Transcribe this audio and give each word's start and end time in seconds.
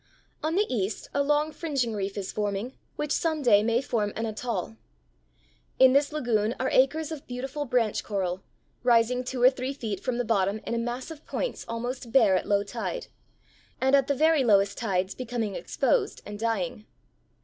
On 0.41 0.55
the 0.55 0.65
east 0.67 1.09
a 1.13 1.21
long 1.21 1.51
fringing 1.51 1.93
reef 1.93 2.17
is 2.17 2.31
forming 2.31 2.75
which 2.95 3.11
some 3.11 3.43
day 3.43 3.61
may 3.61 3.83
form 3.83 4.11
an 4.15 4.25
atoll 4.25 4.69
(Fig. 4.69 4.75
36). 5.77 5.77
In 5.77 5.93
this 5.93 6.11
lagoon 6.11 6.55
are 6.59 6.71
acres 6.71 7.11
of 7.11 7.27
beautiful 7.27 7.65
branch 7.65 8.03
coral, 8.03 8.41
rising 8.81 9.23
two 9.23 9.43
or 9.43 9.51
three 9.51 9.73
feet 9.73 9.99
from 9.99 10.17
the 10.17 10.25
bottom 10.25 10.59
in 10.65 10.73
a 10.73 10.79
mass 10.79 11.11
of 11.11 11.23
points 11.27 11.65
almost 11.67 12.11
bare 12.11 12.35
at 12.35 12.47
low 12.47 12.63
tide, 12.63 13.09
and 13.79 13.95
at 13.95 14.07
the 14.07 14.15
very 14.15 14.43
lowest 14.43 14.75
tides 14.75 15.13
becoming 15.13 15.53
exposed 15.53 16.23
and 16.25 16.39
dying. 16.39 16.87